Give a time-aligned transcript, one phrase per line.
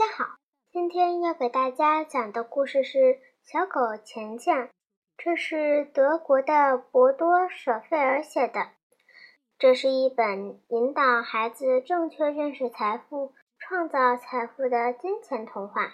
[0.00, 0.24] 大家好，
[0.72, 2.98] 今天要给大家讲的故事是
[3.42, 4.56] 《小狗钱钱》，
[5.18, 8.68] 这是德国的博多·舍费尔写的。
[9.58, 15.92] 这是一本引导孩子正确认识财富、创造财富的金钱童话。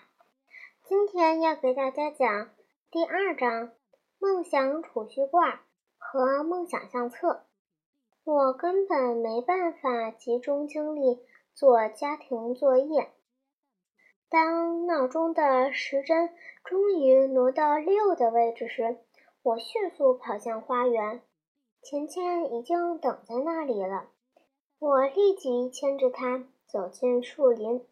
[0.84, 2.50] 今天要给大家讲
[2.92, 3.70] 第二章
[4.20, 5.58] 《梦想储蓄罐
[5.98, 7.28] 和梦想相册》。
[8.22, 11.18] 我根本没办法集中精力
[11.54, 13.10] 做家庭作业。
[14.28, 16.30] 当闹钟的时针
[16.64, 18.98] 终于挪到六的位置时，
[19.42, 21.22] 我迅速跑向花园。
[21.82, 24.08] 钱钱已经等在那里了。
[24.80, 27.86] 我立即牵着它走进树林。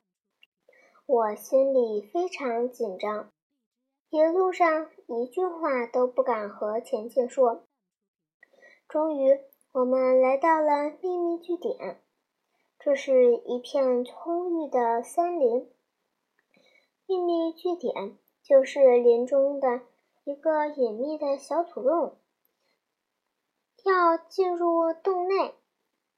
[1.06, 3.30] 我心里非常紧张，
[4.10, 7.62] 一路上一句话都不敢和钱钱说。
[8.88, 9.38] 终于，
[9.72, 12.00] 我们来到了秘密据点。
[12.80, 15.70] 这是一片葱郁的森林。
[17.06, 19.82] 秘密据点就是林中的
[20.24, 22.16] 一个隐秘的小土洞。
[23.84, 25.54] 要进入洞内，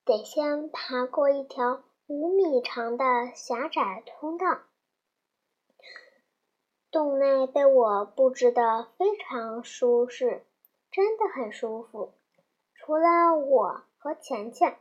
[0.04, 4.60] 得先爬过一条五米长的狭窄通道。
[6.92, 10.46] 洞内被我布置的非常舒适，
[10.92, 12.14] 真的很舒服。
[12.74, 14.78] 除了我和钱钱，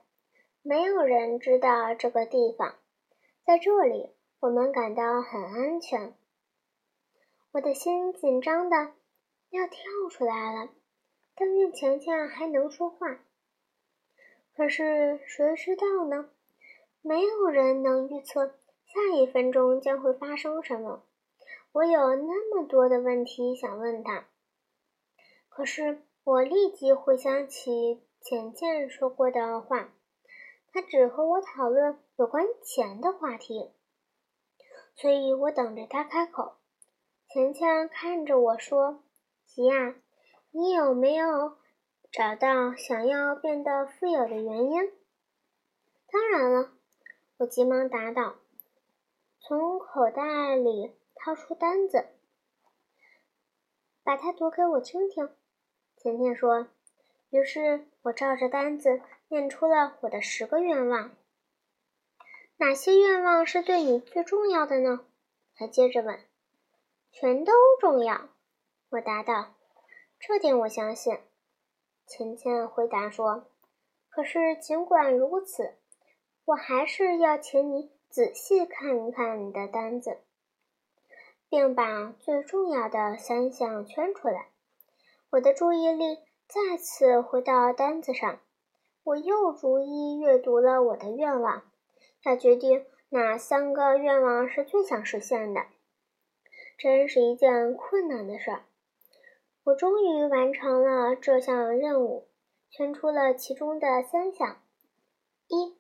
[0.62, 2.76] 没有人知道这个地方。
[3.44, 4.15] 在这里。
[4.46, 6.14] 我们感到很安全，
[7.52, 8.94] 我的心紧张的
[9.50, 10.70] 要跳出来了。
[11.36, 13.22] 但愿钱钱还能说话。
[14.56, 16.30] 可是谁知道呢？
[17.02, 18.46] 没有人能预测
[18.86, 21.02] 下一分钟将会发生什么。
[21.72, 24.28] 我有那么多的问题想问他，
[25.50, 29.92] 可是我立即回想起钱钱说过的话，
[30.72, 33.72] 他只和我讨论有关钱的话题。
[34.96, 36.56] 所以我等着他开口。
[37.28, 39.04] 钱钱看着我说
[39.46, 39.96] ：“吉亚，
[40.52, 41.58] 你有没有
[42.12, 44.92] 找到想要变得富有的原因
[46.12, 46.72] ？”“当然了。”
[47.38, 48.36] 我急忙答道，
[49.40, 52.08] 从口袋里掏出单子，
[54.04, 55.30] 把它读给我听听。
[55.98, 56.68] 钱钱说。
[57.32, 61.12] 于是我照着单子念出了我的十个愿望。
[62.58, 65.06] 哪些愿望是对你最重要的呢？
[65.56, 66.20] 他接着问。
[67.12, 68.30] 全都重要，
[68.90, 69.54] 我答道。
[70.20, 71.18] 这点我相信。
[72.08, 73.46] 钱钱回答说。
[74.10, 75.76] 可是尽管如此，
[76.46, 80.20] 我还是要请你仔细看一看你的单子，
[81.50, 84.48] 并把最重要的三项圈出来。
[85.32, 88.40] 我的注意力再次回到单子上，
[89.04, 91.64] 我又逐一阅读了我的愿望。
[92.26, 95.62] 他决定哪三个愿望是最想实现的，
[96.76, 98.64] 真是一件困难的事儿。
[99.64, 102.28] 我终于完成了这项任务，
[102.72, 104.58] 圈出了其中的三项：
[105.48, 105.78] 一、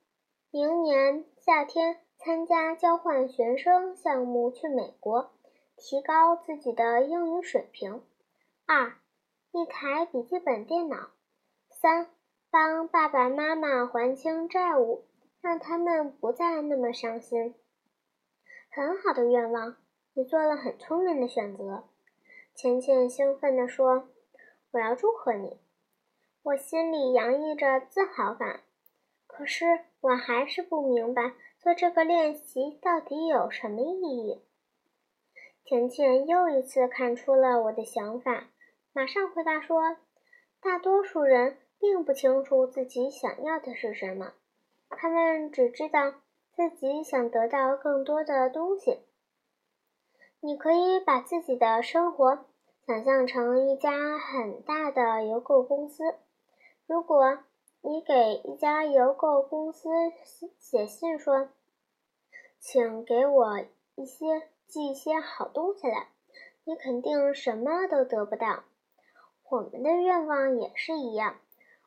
[0.51, 5.31] 明年夏天参加交换学生项目去美国，
[5.75, 8.01] 提高自己的英语水平；
[8.67, 8.93] 二、
[9.51, 11.09] 一台笔记本电脑；
[11.71, 12.07] 三、
[12.51, 15.05] 帮爸爸妈妈还清债务。
[15.45, 17.53] 让他们不再那么伤心。
[18.71, 19.77] 很好的愿望，
[20.15, 21.83] 你做了很聪明的选择。
[22.55, 24.09] 钱钱兴奋地说
[24.73, 25.59] ：“我要祝贺你。”
[26.41, 28.61] 我心里洋溢着自豪感，
[29.27, 29.65] 可是
[30.01, 34.41] 我还是不明白做这个练习到底有什么意义。
[35.63, 38.47] 钱钱又一次看出了我的想法，
[38.93, 39.97] 马上回答说
[40.59, 44.33] ：“大多数人并不清楚自己想要的是什么。”
[44.95, 46.13] 他们只知道
[46.55, 49.01] 自己想得到更多的东西。
[50.39, 52.45] 你可以把自己的生活
[52.85, 56.03] 想象成一家很大的邮购公司。
[56.87, 57.39] 如果
[57.81, 59.89] 你给一家邮购公司
[60.57, 61.49] 写信说
[62.59, 63.59] ：“请给我
[63.95, 66.07] 一些寄一些好东西来”，
[66.63, 68.63] 你肯定什么都得不到。
[69.49, 71.35] 我们的愿望也是一样，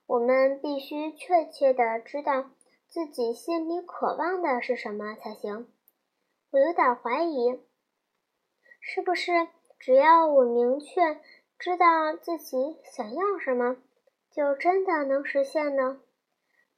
[0.06, 2.50] 我们必须确切的知道。
[2.88, 5.70] 自己心里渴望的是什么才行？
[6.50, 7.60] 我有点怀疑，
[8.80, 9.30] 是不是
[9.78, 11.20] 只要我明确
[11.58, 13.76] 知道自己想要什么，
[14.30, 16.00] 就真的能实现呢？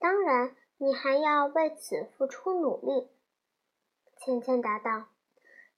[0.01, 3.09] 当然，你还要为此付出努力。
[4.17, 5.07] 倩倩答道：“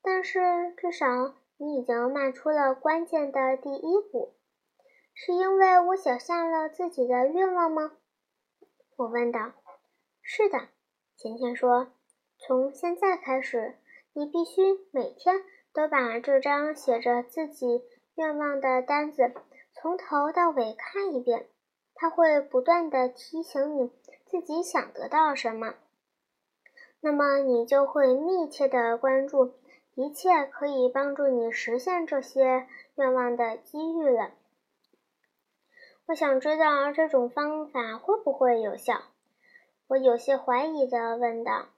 [0.00, 4.32] 但是至少你已经迈出了关键的第一步。”
[5.12, 7.92] 是因为我写下了自己的愿望吗？
[8.96, 9.52] 我问道。
[10.22, 10.68] 是的，
[11.16, 11.92] 甜甜说
[12.38, 13.76] ：“从现在开始，
[14.14, 15.42] 你必须每天
[15.74, 17.82] 都把这张写着自己
[18.14, 19.32] 愿望的单子
[19.74, 21.48] 从头到尾看一遍，
[21.94, 23.90] 它会不断的提醒你
[24.26, 25.74] 自己想得到什么。
[27.00, 29.54] 那么你就会密切的关注
[29.94, 34.30] 一切可以帮助你实现这些愿望的机遇了。
[36.06, 39.11] 我想知道这种方法会不会有效？
[39.92, 41.68] 我有些怀疑的问道。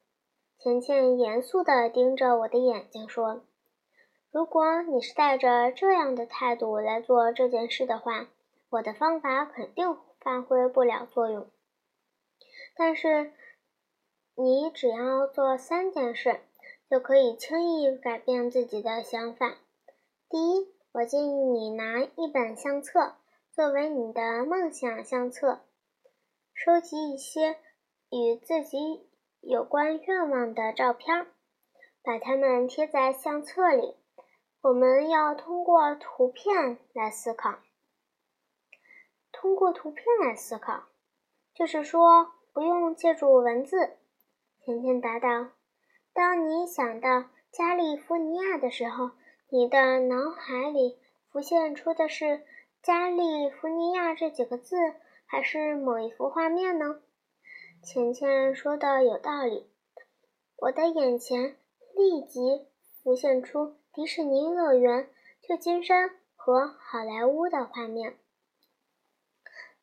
[0.58, 3.44] 钱钱严肃的盯着我的眼睛说
[4.30, 8.28] ：“如果你是带着这样的态度来做这件事的话，
[8.70, 11.48] 我的方法肯定发挥不了作用。
[12.76, 13.32] 但是，
[14.36, 16.40] 你只要做三件事，
[16.88, 19.56] 就可以轻易改变自己的想法。
[20.30, 23.16] 第一，我建议你拿一本相册
[23.50, 25.62] 作为你的梦想相册，
[26.54, 27.56] 收集一些
[28.10, 29.08] 与自己。”
[29.46, 31.26] 有关愿望的照片，
[32.02, 33.94] 把它们贴在相册里。
[34.62, 37.58] 我们要通过图片来思考。
[39.30, 40.84] 通过图片来思考，
[41.52, 43.98] 就是说不用借助文字。
[44.62, 45.50] 甜甜答道
[46.14, 49.10] ：“当你想到加利福尼亚的时候，
[49.50, 50.96] 你的脑海里
[51.30, 52.46] 浮现出的是
[52.82, 54.76] 加利福尼亚这几个字，
[55.26, 57.02] 还是某一幅画面呢？”
[57.84, 59.68] 钱钱说的有道理，
[60.56, 61.58] 我的眼前
[61.94, 62.66] 立即
[63.02, 65.10] 浮现出迪士尼乐园、
[65.42, 68.18] 旧金山和好莱坞的画面。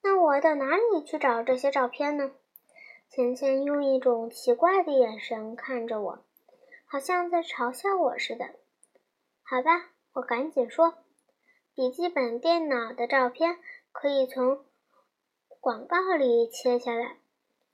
[0.01, 2.31] 那我到哪里去找这些照片呢？
[3.07, 6.25] 钱钱用一种奇怪的眼神看着我，
[6.87, 8.45] 好像在嘲笑我似的。
[9.43, 10.95] 好吧，我赶紧说，
[11.75, 13.59] 笔记本电脑的照片
[13.91, 14.65] 可以从
[15.59, 17.17] 广告里切下来。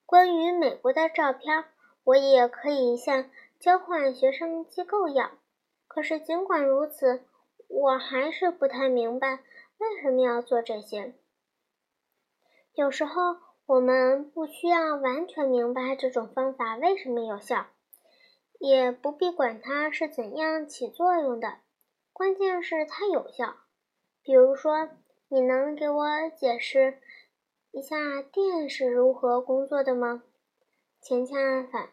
[0.07, 1.65] 关于美国的照片，
[2.05, 5.31] 我也可以向交换学生机构要。
[5.85, 7.25] 可是尽管如此，
[7.67, 9.39] 我还是不太明白
[9.77, 11.13] 为什么要做这些。
[12.73, 17.65] 有时候我们不需要完全明白这种方法为什么有效，
[18.59, 21.57] 也不必管它是怎样起作用的，
[22.13, 23.57] 关键是它有效。
[24.23, 24.87] 比如说，
[25.27, 26.05] 你能给我
[26.37, 27.01] 解释？
[27.77, 30.23] 一下电是如何工作的吗？
[30.99, 31.89] 钱钱反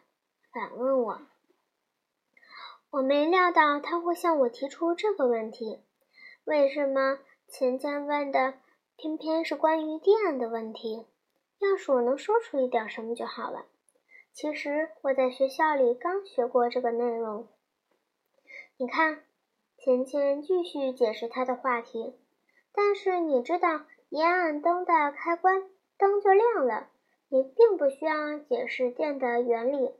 [0.51, 1.21] 反问我。
[2.89, 5.83] 我没料到他会向我提出这个问题。
[6.43, 8.55] 为什么钱钱问的
[8.95, 11.05] 偏偏是关于电的问题？
[11.59, 13.67] 要是我能说出一点什么就好了。
[14.33, 17.47] 其实我在学校里刚学过这个内容。
[18.77, 19.23] 你看，
[19.77, 22.15] 钱钱继续解释他的话题。
[22.73, 25.69] 但是你知道，一按灯的开关。
[25.97, 26.89] 灯就亮了。
[27.29, 29.93] 你并不需要解释电的原理。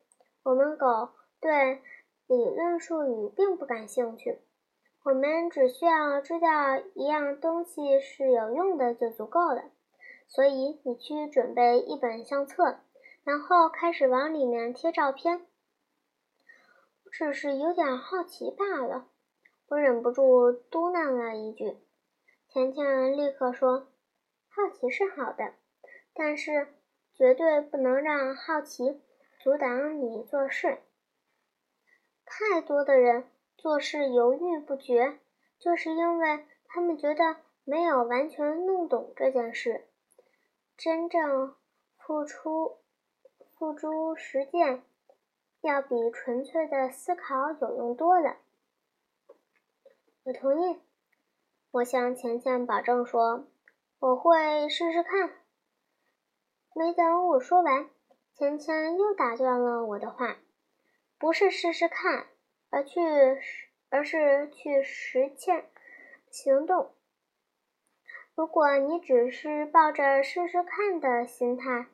[0.44, 1.09] 我们狗
[1.42, 1.81] 对
[2.27, 4.39] 理论术语并不感兴趣。
[5.03, 9.63] 我们只需要知道一样东西是有用的就足够了。
[10.27, 12.80] 所以你去准备一本相册，
[13.24, 15.45] 然后开始往里面贴照片。
[17.03, 19.07] 我只是有点好奇罢了。
[19.68, 21.77] 我忍不住嘟囔了一句。
[22.47, 23.88] 甜甜立刻说
[24.50, 25.53] ：“好奇是好的。”
[26.15, 26.69] 但是，
[27.13, 29.01] 绝对不能让好奇
[29.39, 30.79] 阻挡你做事。
[32.23, 35.19] 太多的人做事犹豫不决，
[35.59, 37.35] 就是因为他们觉得
[37.66, 39.85] 没有完全弄懂这件事。
[40.78, 41.56] 真正
[41.97, 42.78] 付出、
[43.57, 44.83] 付诸实践，
[45.61, 48.37] 要比纯粹的思考有用多了。
[50.23, 50.80] 我同意。
[51.71, 53.47] 我向钱钱保证说，
[53.99, 55.44] 我会试试看。
[56.77, 57.89] 没等我说完，
[58.33, 60.35] 钱钱又打断了我的话
[61.17, 62.27] ：“不是试试看，
[62.69, 62.99] 而去，
[63.89, 65.69] 而是去实践
[66.29, 66.91] 行动。
[68.35, 71.87] 如果你只是抱着试试看的心态，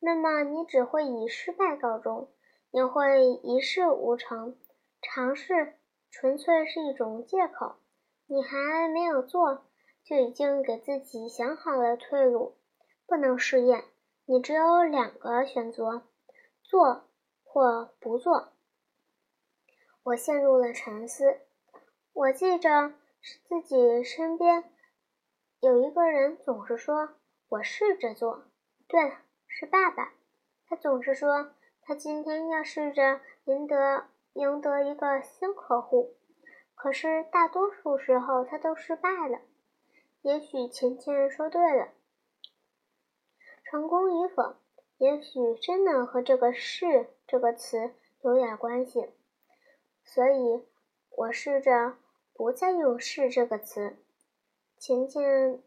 [0.00, 2.28] 那么你只会以失败告终，
[2.70, 4.54] 也会一事无成。
[5.00, 5.78] 尝试
[6.10, 7.76] 纯粹是一种借口，
[8.26, 9.64] 你还没有做，
[10.04, 12.54] 就已经给自己想好了退路，
[13.06, 13.82] 不能试验。”
[14.28, 16.02] 你只有两个选择：
[16.64, 17.04] 做
[17.44, 18.48] 或不做。
[20.02, 21.42] 我陷入了沉思。
[22.12, 22.94] 我记着
[23.48, 24.64] 自己身边
[25.60, 27.10] 有一个人总是说
[27.50, 28.46] ：“我试着做。”
[28.88, 30.12] 对了，是爸爸。
[30.66, 31.52] 他总是说
[31.82, 36.16] 他今天要试着赢得赢得一个新客户，
[36.74, 39.38] 可是大多数时候他都失败了。
[40.22, 41.90] 也许钱钱说对了。
[43.76, 44.56] 成功与否，
[44.96, 47.90] 也许真的和这个“是”这个词
[48.22, 49.10] 有点关系。
[50.02, 50.64] 所以
[51.10, 51.98] 我试着
[52.32, 53.98] 不再用“是”这个词。
[54.78, 55.62] 钱钱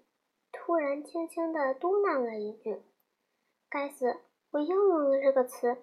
[0.52, 2.82] 突然轻轻地嘟囔了一句
[3.70, 4.18] ：“该死，
[4.50, 5.78] 我又用了这个词。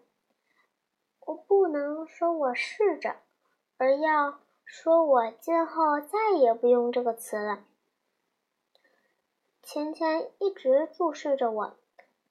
[1.27, 3.19] 我不能说我试着，
[3.77, 7.65] 而要说我今后再也不用这个词了。”
[9.63, 11.77] 钱钱一直注视着我，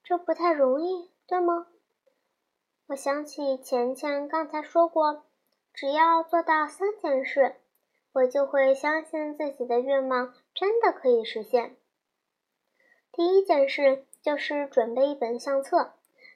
[0.08, 1.66] 这不太容易，对吗？
[2.86, 5.24] 我想起钱钱刚才说过，
[5.74, 7.56] 只要做到三件事，
[8.14, 11.76] 我就会相信自己的愿望真的可以实现。
[13.12, 15.94] 第一件事就是准备一本相册，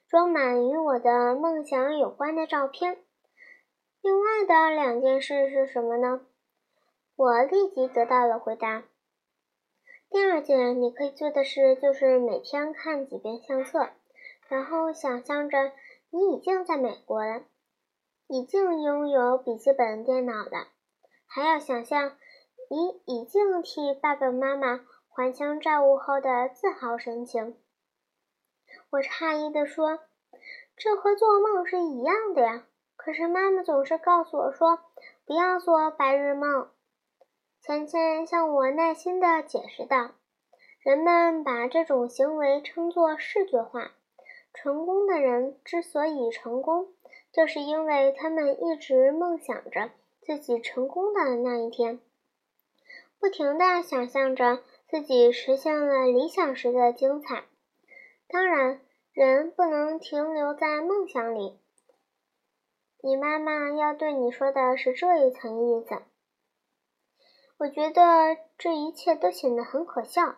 [0.07, 2.97] 装满与我的梦想有关的照片。
[4.01, 6.25] 另外的两件事是什么呢？
[7.15, 8.85] 我立即得到了回答。
[10.11, 13.89] 第二件你可以做的事就是每天看几遍相册，
[14.47, 15.71] 然后想象着
[16.09, 17.43] 你已经在美国了，
[18.27, 20.67] 已经拥有笔记本电脑了，
[21.27, 22.17] 还要想象
[22.69, 27.55] 你已经替爸爸妈妈还清债务后的自豪神情。
[28.89, 29.99] 我诧异地说
[30.75, 32.65] ：“这和做梦是一样的呀！”
[32.97, 34.79] 可是妈妈总是告诉我说
[35.25, 36.69] ：“不要做白日梦。”
[37.61, 40.11] 钱钱向我耐心地解释道
[40.81, 43.91] ：“人们把这种行为称作视觉化。
[44.53, 46.87] 成功的人之所以成功，
[47.31, 51.99] 就是因为他们一直梦想着自己成功的那一天，
[53.19, 57.43] 不停地想象着自己实现了理想时的精彩。
[58.29, 61.59] 当然，人不能停留在梦想里。
[63.01, 66.01] 你妈妈要对你说的是这一层意思。”
[67.59, 70.37] 我觉得这一切都显得很可笑，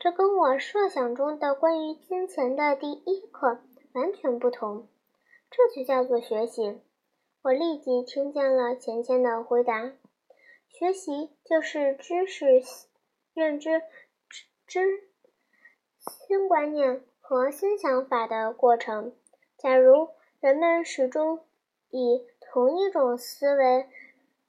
[0.00, 3.60] 这跟我设想中的关于金钱的第一课
[3.92, 4.88] 完全不同。
[5.48, 6.80] 这就叫做学习。
[7.42, 9.92] 我立即听见了钱钱的回答：
[10.68, 12.44] 学习就是知识、
[13.32, 13.82] 认知、
[14.66, 14.84] 知
[16.00, 19.14] 新观念和新想法的过程。
[19.56, 20.08] 假如
[20.40, 21.44] 人们始终
[21.90, 23.88] 以同一种思维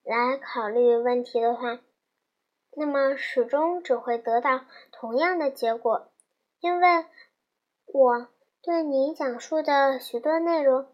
[0.04, 1.80] 来考虑问题的话，
[2.80, 6.12] 那么始终只会得到同样的结果，
[6.60, 7.06] 因为
[7.88, 8.28] 我
[8.62, 10.86] 对你讲述的许多内容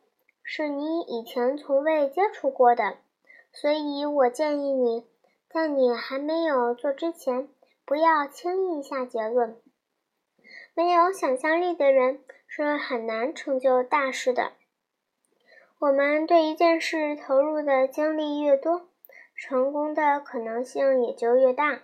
[0.43, 2.99] 是你以前从未接触过的，
[3.51, 5.05] 所以我建议你
[5.49, 7.49] 在你还没有做之前，
[7.85, 9.61] 不要轻易下结论。
[10.73, 14.53] 没有想象力的人是很难成就大事的。
[15.79, 18.87] 我们对一件事投入的精力越多。
[19.35, 21.81] 成功的可能性也就越大。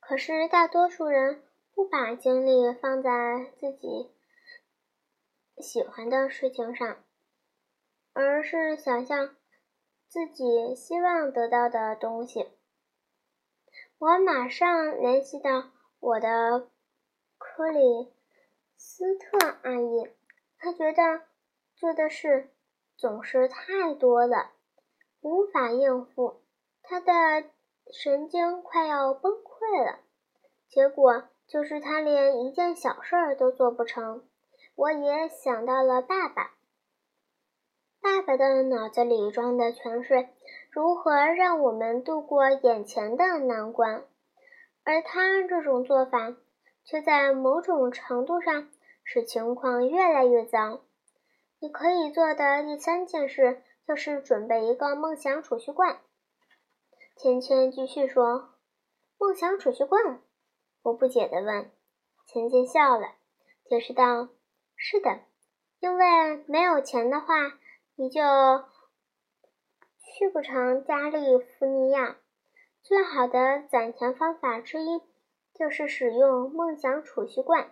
[0.00, 1.42] 可是大多数人
[1.74, 3.10] 不把精力放在
[3.58, 4.10] 自己
[5.58, 6.96] 喜欢的事情上，
[8.12, 9.36] 而是想象
[10.08, 12.48] 自己希望得到的东西。
[13.98, 15.70] 我马上联系到
[16.00, 16.68] 我的
[17.38, 18.12] 克里
[18.76, 20.10] 斯特阿姨，
[20.58, 21.22] 她觉得
[21.76, 22.50] 做的事
[22.96, 24.50] 总是太多了，
[25.20, 26.41] 无法应付。
[26.82, 27.12] 他的
[27.92, 30.00] 神经快要崩溃了，
[30.68, 34.24] 结果就是他连一件小事儿都做不成。
[34.74, 36.52] 我也想到了爸爸，
[38.00, 40.28] 爸爸的脑子里装的全是
[40.70, 44.04] 如何让我们度过眼前的难关，
[44.82, 46.34] 而他这种做法
[46.84, 48.68] 却在某种程度上
[49.04, 50.80] 使情况越来越糟。
[51.60, 56.00] 你可以做的第三件事就是准备一个梦想储蓄罐。
[57.16, 58.50] 芊芊继续说
[59.16, 60.20] ：“梦想储蓄罐。”
[60.82, 61.70] 我不解地问。
[62.26, 63.14] 芊芊笑了，
[63.64, 64.28] 解释道
[64.74, 65.20] ：“是的，
[65.78, 67.34] 因为没有钱的话，
[67.94, 68.20] 你就
[70.00, 72.16] 去不成加利福尼亚。
[72.82, 75.00] 最好的攒钱方法之一，
[75.54, 77.70] 就是使用梦想储蓄罐。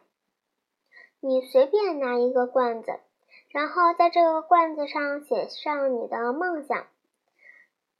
[1.18, 3.00] 你随便拿一个罐子，
[3.48, 6.86] 然后在这个罐子上写上你的梦想。”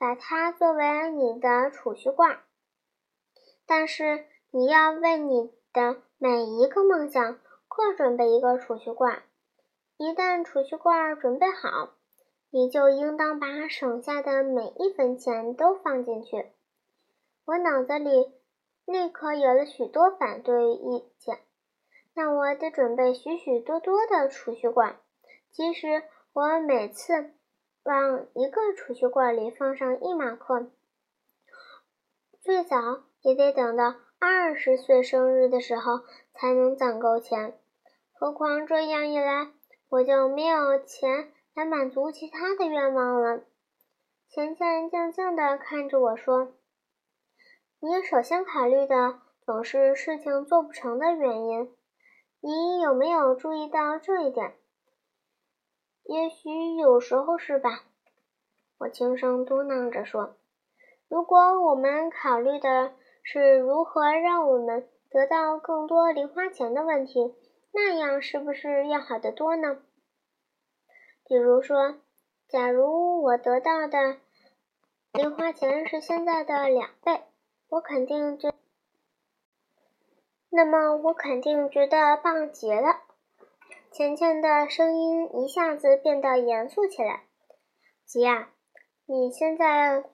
[0.01, 2.41] 把它作为你的储蓄罐，
[3.67, 7.39] 但是你要为你的每一个梦想
[7.69, 9.23] 各准备一个储蓄罐。
[9.99, 11.91] 一旦储蓄罐准备好，
[12.49, 16.51] 你就应当把省下的每一分钱都放进去。
[17.45, 18.33] 我脑子里
[18.87, 21.41] 立刻有了许多反对意见，
[22.15, 24.99] 那我得准备许许多多的储蓄罐，
[25.51, 27.35] 即使我每次。
[27.91, 30.71] 往一个储蓄罐里放上一马克，
[32.41, 32.77] 最早
[33.21, 37.59] 也得等到二十岁生日的时候才能攒够钱。
[38.13, 39.51] 何况这样一来，
[39.89, 43.41] 我就没有钱来满足其他的愿望了。
[44.29, 46.53] 钱钱静静地看着我说
[47.83, 51.75] ：“你首先考虑的总是事情做不成的原因，
[52.39, 54.55] 你有没有注意到这一点？”
[56.05, 57.85] 也许有时候是吧，
[58.79, 60.37] 我轻声嘟囔着说
[61.09, 62.93] ：“如果我们考虑的
[63.23, 67.35] 是如何让我们得到更多零花钱的问题，
[67.73, 69.83] 那样是不是要好得多呢？
[71.27, 72.01] 比如说，
[72.49, 74.17] 假如我得到的
[75.13, 77.23] 零花钱是现在的两倍，
[77.69, 78.53] 我肯定就，
[80.49, 83.03] 那么我肯定觉得棒极了。”
[83.93, 87.25] 钱钱的声音一下子变得严肃起来。
[88.07, 88.51] 吉亚，
[89.05, 90.05] 你现在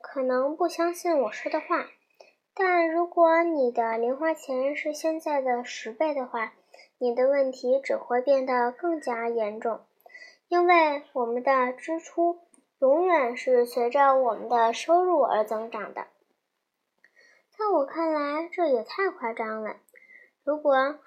[0.00, 1.86] 可能不相信我说的话，
[2.54, 6.54] 但如果你的零花钱是现在的十倍的话，
[6.96, 9.80] 你的问题只会变得更加严重，
[10.48, 12.40] 因为我们的支出
[12.78, 16.06] 永远是随着我们的收入而增长的。
[17.58, 19.76] 在我看来，这也太夸张了。
[20.42, 20.98] 如果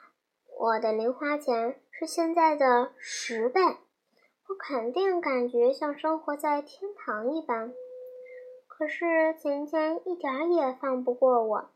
[0.61, 7.73] 我的零花钱是现在的十倍，我肯定感觉像生活在天堂一般。
[8.67, 11.69] 可是钱钱一点也放不过我。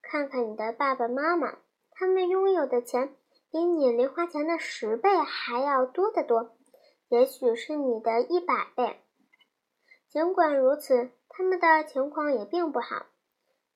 [0.00, 1.58] 看看你的爸爸妈妈，
[1.90, 3.16] 他们拥有的钱
[3.50, 6.52] 比你零花钱的十倍还要多得多，
[7.08, 9.00] 也许是你的一百倍。
[10.08, 13.06] 尽管如此，他们的情况也并不好。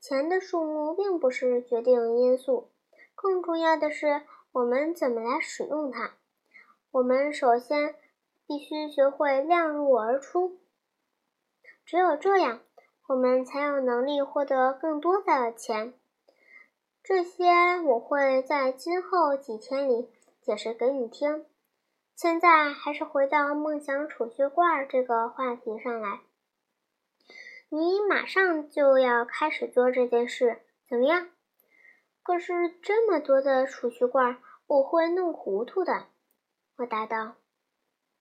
[0.00, 2.71] 钱的数目并不是决定因素。
[3.21, 4.23] 更重要的是，
[4.53, 6.13] 我们怎么来使用它？
[6.93, 7.97] 我们首先
[8.47, 10.61] 必须学会量入而出，
[11.85, 12.61] 只有这样，
[13.09, 15.95] 我们才有能力获得更多的钱。
[17.03, 17.45] 这些
[17.85, 20.09] 我会在今后几天里
[20.41, 21.45] 解释给你听。
[22.15, 26.21] 现在还是回到梦想储蓄罐这个话题上来。
[27.69, 31.29] 你马上就要开始做这件事，怎么样？
[32.29, 34.37] 可是这么多的储蓄罐，
[34.67, 36.09] 我会弄糊涂的。
[36.77, 37.37] 我答道。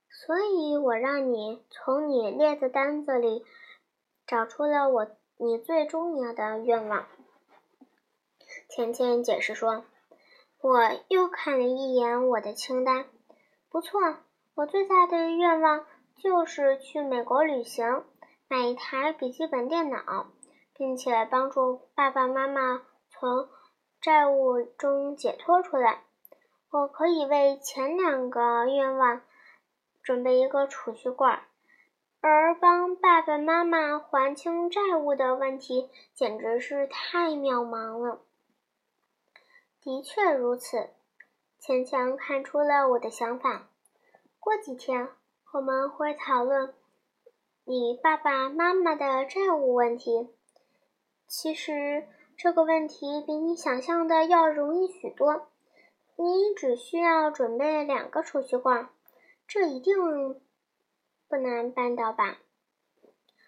[0.10, 3.44] 所以我让你从你列的单子里
[4.26, 7.06] 找出了我你最重要的愿望。
[8.70, 9.84] 芊芊解释说
[10.64, 13.08] ：“我又看了一眼我的清单，
[13.70, 14.00] 不错，
[14.56, 18.06] 我最大的愿望就是去美国旅行，
[18.48, 20.28] 买一台笔记本电脑，
[20.74, 23.50] 并且帮助爸爸妈妈从。”
[24.00, 26.04] 债务中解脱出来，
[26.70, 29.22] 我可以为前两个愿望
[30.04, 31.42] 准备一个储蓄罐，
[32.22, 38.22] 而帮爸爸妈妈还清债务的问题简直是太渺茫了。
[39.82, 40.90] 的确如此，
[41.60, 43.68] 钱强看出了我的想法。
[44.40, 45.10] 过几天
[45.54, 46.74] 我们会讨论
[47.66, 50.30] 你爸爸妈妈的债务问题。
[51.28, 52.08] 其实。
[52.38, 55.48] 这个问题比你想象的要容易许多，
[56.16, 58.90] 你只需要准备两个储蓄罐，
[59.48, 60.40] 这一定
[61.28, 62.38] 不难办到吧？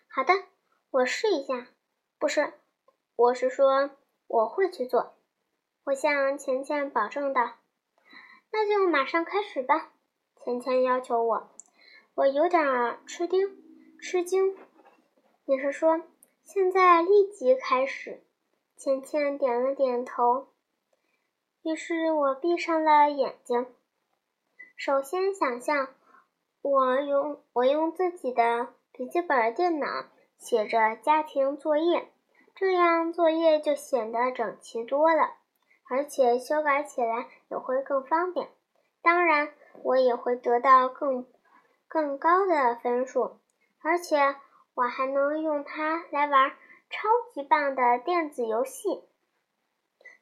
[0.07, 0.33] 好的，
[0.89, 1.67] 我试一下。
[2.17, 2.51] 不是，
[3.15, 3.91] 我是说
[4.25, 5.13] 我会去做。
[5.83, 7.57] 我向钱钱保证道。
[8.51, 9.91] 那就马上开始吧，
[10.43, 11.51] 钱钱要求我。
[12.15, 13.55] 我有点吃惊，
[14.01, 14.57] 吃惊。
[15.45, 16.01] 你是说
[16.43, 18.23] 现在立即开始？
[18.79, 20.47] 倩倩点了点头，
[21.63, 23.67] 于是我闭上了眼睛。
[24.77, 25.89] 首先想象，
[26.61, 30.05] 我用我用自己的笔记本电脑
[30.37, 32.09] 写着家庭作业，
[32.55, 35.33] 这样作业就显得整齐多了，
[35.89, 38.47] 而且修改起来也会更方便。
[39.01, 39.49] 当然，
[39.83, 41.27] 我也会得到更
[41.89, 43.41] 更高的分数，
[43.81, 44.37] 而且
[44.73, 46.53] 我还能用它来玩。
[46.89, 49.03] 超级棒的电子游戏。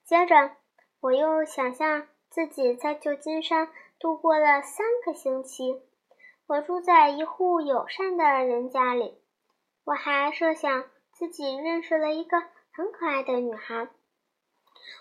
[0.04, 0.52] 接着，
[1.00, 5.82] 我又想象自己在旧金山度过了三个星期。
[6.48, 9.18] 我住在一户友善的人家里。
[9.84, 12.38] 我还设想自己认识了一个
[12.72, 13.88] 很可爱的女孩。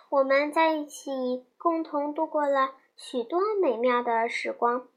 [0.08, 4.88] 我们在一起共同度过了许多美妙的时光。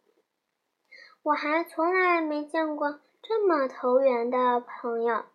[1.23, 5.25] 我还从来没见过这么投缘的朋友。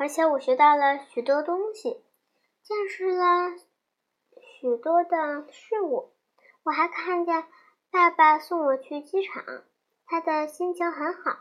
[0.00, 2.02] 而且我学到了许多东西，
[2.62, 3.54] 见识了
[4.40, 6.10] 许多的事物。
[6.62, 7.44] 我还看见
[7.90, 9.44] 爸爸送我去机场，
[10.06, 11.40] 他的心情很好，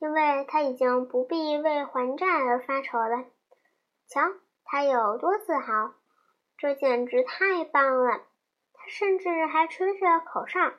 [0.00, 3.24] 因为他已经不必为还债而发愁了。
[4.08, 4.20] 瞧，
[4.64, 5.92] 他有多自豪！
[6.58, 8.22] 这简直太棒了！
[8.74, 10.72] 他甚至还吹着口哨。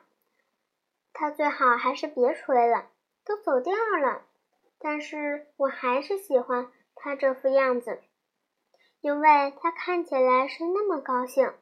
[1.14, 2.90] 他最好还是别吹了，
[3.24, 4.26] 都走调了。
[4.78, 6.70] 但是我还是喜欢
[7.04, 8.00] 他这副样子，
[9.02, 11.52] 因为他看起来是那么高兴。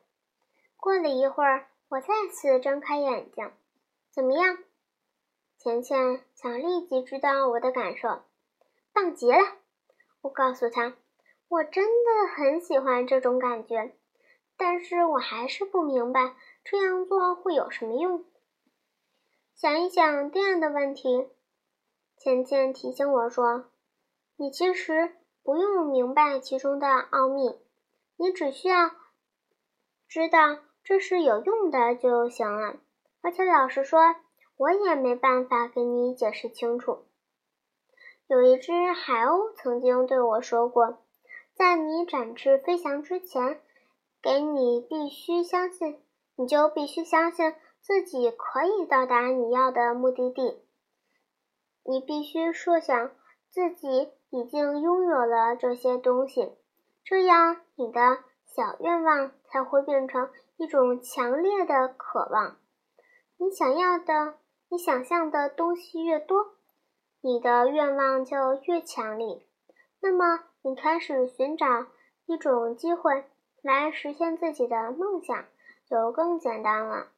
[0.77, 3.51] 过了一会儿，我再次睁开眼睛，
[4.13, 4.57] 怎么样？
[5.59, 8.23] 钱钱想立即知道我的感受，
[8.93, 9.39] 棒极了！
[10.21, 10.95] 我告诉他，
[11.49, 13.97] 我真的很喜欢这种感觉，
[14.57, 18.25] 但是我还是不明白这样做会有什么用。
[19.57, 21.29] 想一想这样的问题，
[22.17, 23.65] 钱钱提醒我说
[24.39, 27.59] ：“你其实不用明白其中的奥秘，
[28.17, 28.91] 你只需要
[30.09, 32.77] 知道这是有用的就行了。
[33.21, 34.01] 而且老实说，
[34.57, 37.07] 我也没办法给你解释清楚。”
[38.29, 40.99] 有一只海鸥曾经对我说过
[41.55, 43.61] ：“在你展翅飞翔之前，
[44.23, 46.01] 给你必须相信，
[46.37, 50.63] 你就必须相信。”自己可以到达你要的目的地，
[51.83, 53.11] 你必须设想
[53.51, 56.57] 自己已经拥有了这些东西，
[57.05, 58.01] 这样你的
[58.47, 62.57] 小愿望才会变成一种强烈的渴望。
[63.37, 64.39] 你想要的、
[64.71, 66.47] 你想象的东西越多，
[67.21, 69.47] 你的愿望就越强烈。
[70.01, 71.67] 那么，你开始寻找
[72.25, 73.27] 一种机会
[73.61, 75.45] 来实现自己的梦想，
[75.87, 77.09] 就更简单了。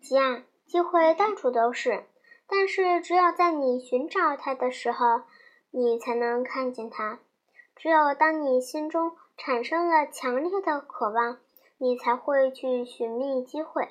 [0.00, 2.04] 吉亚，机会到处都是，
[2.48, 5.22] 但是只有在你寻找它的时候，
[5.70, 7.18] 你才能看见它。
[7.76, 11.38] 只有当你心中产生了强烈的渴望，
[11.78, 13.88] 你才会去寻觅机会。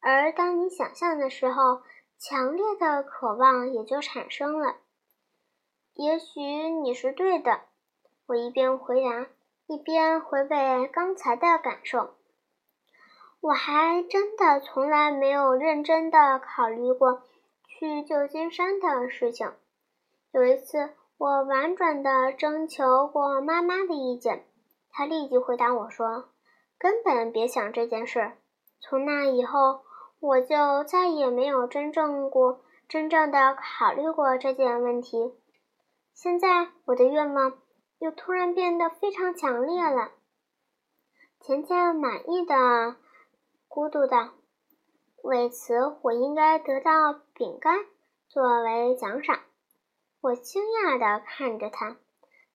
[0.00, 1.82] 而当你想象的时候，
[2.18, 4.76] 强烈的渴望也就产生了。
[5.94, 7.62] 也许你是对的，
[8.26, 9.26] 我一边回答，
[9.66, 12.14] 一边回味刚才的感受。
[13.40, 17.22] 我还真的从来没有认真的考虑过
[17.66, 19.52] 去旧金山的事情。
[20.32, 24.44] 有一次，我婉转的征求过妈妈的意见，
[24.90, 26.28] 她立即回答我说
[26.78, 28.32] ：“根本别想这件事。”
[28.80, 29.80] 从那以后，
[30.20, 35.34] 我就再也没有真正过真正的考虑过这件问题。
[36.14, 37.58] 现在，我的愿望
[37.98, 40.12] 又突然变得非常强烈了。
[41.40, 42.96] 钱钱满意的。
[43.66, 44.30] 孤独的，
[45.22, 47.84] 为此我应该得到饼干
[48.28, 49.38] 作为奖赏。
[50.20, 51.96] 我惊讶地看着他。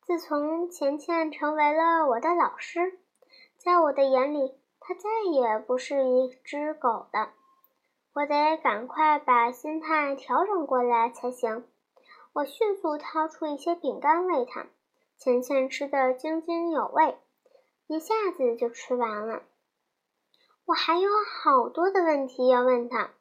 [0.05, 2.99] 自从钱钱成为了我的老师，
[3.57, 7.31] 在我的眼里，他再也不是一只狗了。
[8.13, 11.65] 我得赶快把心态调整过来才行。
[12.33, 14.67] 我迅速掏出一些饼干喂他，
[15.17, 17.17] 钱钱吃得津津有味，
[17.87, 19.43] 一下子就吃完了。
[20.65, 21.09] 我还有
[21.41, 23.11] 好多的问题要问他。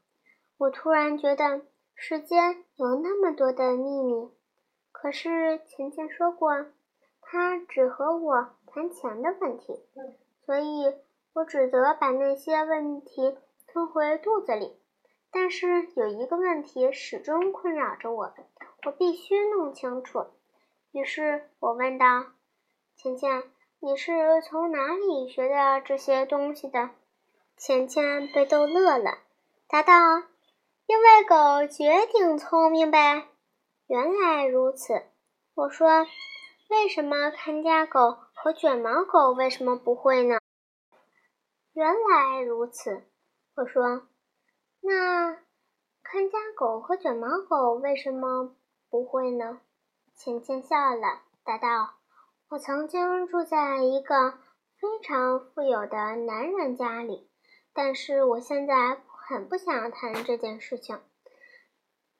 [0.58, 1.62] 我突然觉得
[1.94, 4.30] 世间有那么多的秘密，
[4.90, 6.66] 可是钱钱说过，
[7.20, 9.80] 他只和我谈钱的问题，
[10.44, 10.94] 所以
[11.32, 13.36] 我只得把那些问题
[13.68, 14.76] 吞回肚子里。
[15.30, 18.34] 但是有一个问题始终困扰着我，
[18.84, 20.26] 我必须弄清楚。
[20.90, 22.26] 于是我问道
[22.96, 23.44] ：“钱钱，
[23.80, 26.90] 你是从哪里学的这些东西的？”
[27.56, 29.20] 钱钱被逗乐了，
[29.68, 29.92] 答道
[30.86, 33.28] ：“因为狗绝顶聪明呗。”
[33.86, 35.02] 原来如此，
[35.54, 36.06] 我说
[36.70, 40.38] ：“为什么看家狗和卷毛狗为什么不会呢？”
[41.74, 43.04] 原来如此，
[43.56, 44.08] 我说
[44.80, 45.34] ：“那
[46.02, 48.54] 看家狗和卷毛狗为什么
[48.90, 49.60] 不会呢？”
[50.16, 51.94] 钱钱笑了，答道
[52.50, 54.32] ：“我曾经住在一个
[54.78, 57.28] 非常富有的男人家里。”
[57.74, 61.00] 但是我现在很不想谈这件事情，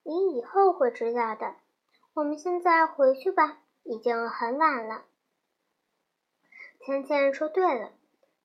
[0.03, 1.57] 你以后会知道的。
[2.15, 5.05] 我们现在回去吧，已经很晚了。
[6.81, 7.93] 芊芊说：“对了，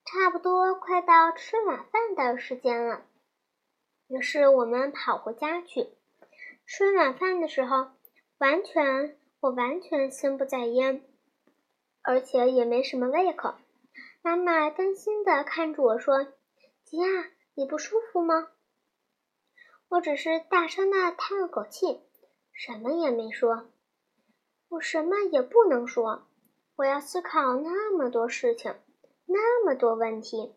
[0.04, 3.06] 差不多快到吃晚饭的时间了。”
[4.10, 5.88] 于是我们跑回家去。
[6.66, 7.92] 吃晚饭的时候，
[8.38, 11.02] 完全我完全心不在焉，
[12.02, 13.54] 而且也没什么胃口。
[14.22, 16.28] 妈妈担心的看着我说。
[16.84, 17.08] 吉亚，
[17.56, 18.50] 你不舒服吗？
[19.90, 22.02] 我只是大声的叹了口气，
[22.52, 23.68] 什么也没说。
[24.70, 26.28] 我什么也不能说，
[26.76, 28.76] 我要思考那么多事情，
[29.26, 30.54] 那么多问题。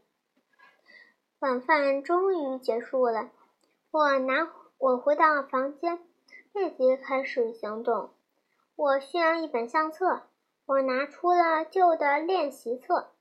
[1.38, 3.30] 晚饭终于结束了，
[3.92, 6.00] 我拿我回到房间，
[6.52, 8.10] 立即开始行动。
[8.74, 10.22] 我需要一本相册，
[10.66, 13.12] 我拿出了旧的练习册。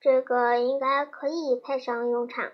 [0.00, 2.50] 这个应该可以派上用场。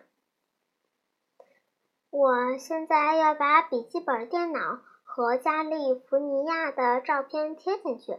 [2.19, 8.17] 我现在要把笔记本电脑和加利福尼亚的照片贴进去。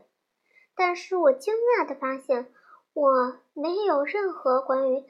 [0.76, 2.54] 但是我惊讶地发现，
[2.94, 5.04] 我没有任何关于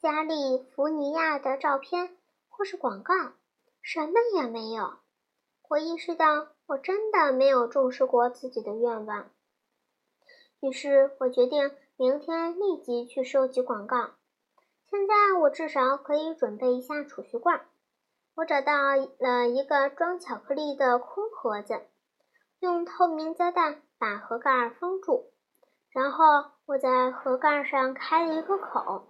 [0.00, 2.16] 加利福尼亚的照片
[2.48, 3.12] 或是广告，
[3.82, 4.94] 什么也没有。
[5.68, 9.28] 我意识到我真的没有重视过自己的愿望，
[10.60, 14.12] 于是我决定明天立即去收集广告。
[14.90, 17.66] 现在我至少可以准备一下储蓄罐。
[18.34, 18.72] 我找到
[19.18, 21.82] 了一个装巧克力的空盒子，
[22.60, 25.26] 用透明胶带把盒盖封住，
[25.90, 29.06] 然后我在盒盖上开了一个口，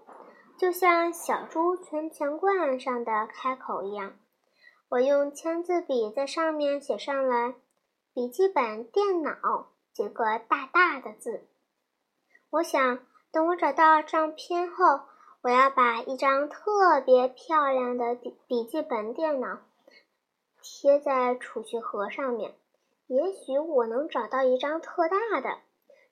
[0.58, 4.14] 就像小猪存钱罐上的开口一样。
[4.88, 7.54] 我用签字笔在上面写上了
[8.12, 11.46] “笔记本电脑”几个大大的字。
[12.50, 12.98] 我想，
[13.30, 15.00] 等我找到照片后，
[15.42, 19.58] 我要把一张特别漂亮的笔笔记本电脑
[20.62, 22.54] 贴在储蓄盒上面。
[23.08, 25.58] 也许我能找到一张特大的，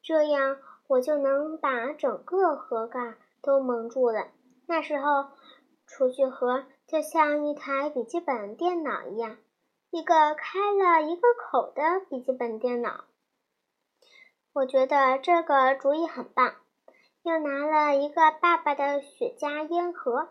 [0.02, 4.28] 这样我就能把整个盒盖都蒙住了。
[4.66, 5.28] 那时候，
[5.86, 6.64] 储蓄盒。
[6.88, 9.36] 就像一台笔记本电脑一样，
[9.90, 13.04] 一个开了一个口的笔记本电脑。
[14.52, 16.56] 我觉得这个主意很棒。
[17.22, 20.28] 又拿了一个爸爸的雪茄烟盒，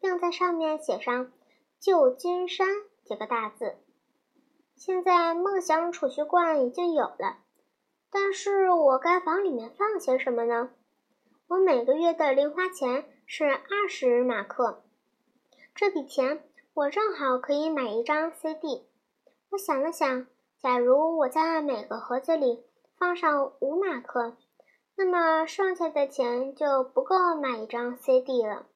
[0.00, 1.32] 并在上面写上
[1.80, 2.66] “旧金山”
[3.04, 3.76] 几个大字。
[4.76, 7.38] 现在梦想储蓄罐已经有了，
[8.10, 10.70] 但是我该往里面放些什么呢？
[11.48, 14.84] 我每个月的零花钱是二十马克。
[15.74, 18.86] 这笔钱我正好可以买一张 CD。
[19.50, 20.26] 我想了想，
[20.60, 22.64] 假如我在每个盒子里
[22.96, 24.36] 放上五马克，
[24.98, 28.66] 那么剩下的钱就不够买一张 CD 了。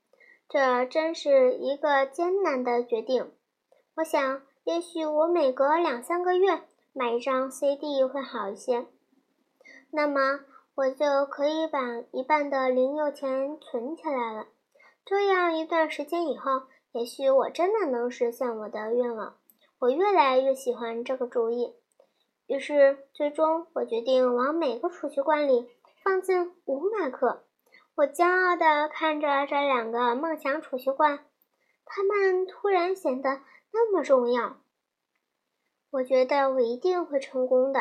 [0.49, 3.31] 这真是一个艰难的决定。
[3.97, 6.63] 我想，也许我每隔两三个月
[6.95, 8.87] 买一张 CD 会好一些。
[9.91, 10.41] 那么
[10.77, 11.81] 我就可以把
[12.13, 14.47] 一半的零用钱存起来了。
[15.05, 16.63] 这样一段时间以后。
[16.95, 19.39] 也许我真的能实现我的愿望。
[19.79, 21.73] 我越来越喜欢这个主意，
[22.47, 25.71] 于是最终我决定往每个储蓄罐里
[26.03, 27.45] 放进五马克。
[27.95, 31.25] 我骄傲地看着这两个梦想储蓄罐，
[31.85, 34.57] 它们突然显得那么重要。
[35.91, 37.81] 我觉得我一定会成功的，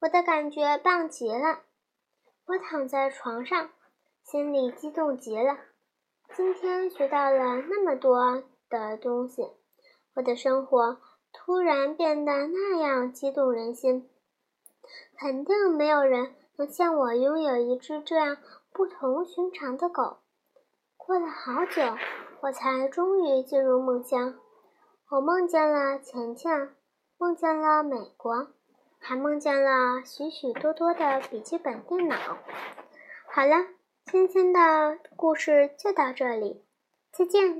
[0.00, 1.60] 我的感觉棒极了。
[2.46, 3.70] 我躺在床上，
[4.22, 5.58] 心里激动极了。
[6.36, 9.42] 今天学到了那么多的东西，
[10.14, 11.00] 我的生活
[11.32, 14.08] 突然变得那样激动人心。
[15.16, 18.36] 肯定没有人能像我拥有一只这样
[18.70, 20.18] 不同寻常的狗。
[20.98, 21.82] 过了好久，
[22.42, 24.34] 我才终于进入梦乡。
[25.08, 26.76] 我梦见了钱钱，
[27.16, 28.48] 梦见了美国，
[28.98, 32.16] 还梦见了许许多多的笔记本电脑。
[33.26, 33.66] 好了。
[34.10, 36.64] 今天的故事就到这里，
[37.12, 37.58] 再见。